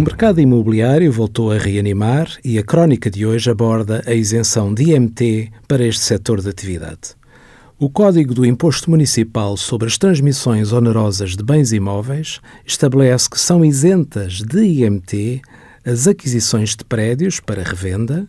O 0.00 0.02
mercado 0.02 0.40
imobiliário 0.40 1.12
voltou 1.12 1.52
a 1.52 1.58
reanimar 1.58 2.26
e 2.42 2.58
a 2.58 2.62
crónica 2.62 3.10
de 3.10 3.26
hoje 3.26 3.50
aborda 3.50 4.02
a 4.06 4.14
isenção 4.14 4.72
de 4.72 4.84
IMT 4.84 5.52
para 5.68 5.84
este 5.84 6.00
setor 6.00 6.40
de 6.40 6.48
atividade. 6.48 7.14
O 7.78 7.90
Código 7.90 8.32
do 8.32 8.46
Imposto 8.46 8.88
Municipal 8.88 9.58
sobre 9.58 9.88
as 9.88 9.98
Transmissões 9.98 10.72
Onerosas 10.72 11.36
de 11.36 11.42
Bens 11.42 11.70
Imóveis 11.70 12.40
estabelece 12.64 13.28
que 13.28 13.38
são 13.38 13.62
isentas 13.62 14.40
de 14.40 14.62
IMT 14.62 15.42
as 15.84 16.08
aquisições 16.08 16.74
de 16.74 16.82
prédios 16.82 17.38
para 17.38 17.62
revenda, 17.62 18.26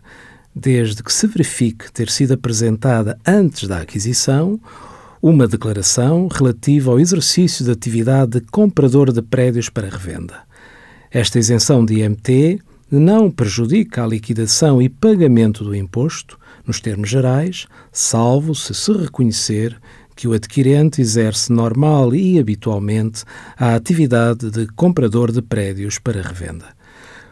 desde 0.54 1.02
que 1.02 1.14
se 1.14 1.26
verifique 1.26 1.90
ter 1.90 2.10
sido 2.10 2.34
apresentada 2.34 3.18
antes 3.26 3.66
da 3.70 3.78
aquisição 3.78 4.60
uma 5.22 5.48
declaração 5.48 6.28
relativa 6.28 6.92
ao 6.92 7.00
exercício 7.00 7.64
de 7.64 7.72
atividade 7.72 8.42
de 8.42 8.48
comprador 8.48 9.14
de 9.14 9.22
prédios 9.22 9.70
para 9.70 9.88
revenda. 9.88 10.51
Esta 11.14 11.38
isenção 11.38 11.84
de 11.84 11.96
IMT 11.96 12.62
não 12.90 13.30
prejudica 13.30 14.02
a 14.02 14.08
liquidação 14.08 14.82
e 14.82 14.88
pagamento 14.88 15.62
do 15.62 15.76
imposto, 15.76 16.40
nos 16.66 16.80
termos 16.80 17.10
gerais, 17.10 17.68
salvo 17.92 18.56
se 18.56 18.74
se 18.74 18.94
reconhecer 18.94 19.78
que 20.16 20.26
o 20.26 20.32
adquirente 20.32 21.02
exerce 21.02 21.52
normal 21.52 22.16
e 22.16 22.40
habitualmente 22.40 23.26
a 23.58 23.76
atividade 23.76 24.50
de 24.50 24.68
comprador 24.68 25.34
de 25.34 25.42
prédios 25.42 26.00
para 26.00 26.22
revenda. 26.22 26.68